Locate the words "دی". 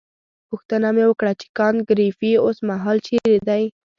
3.47-3.63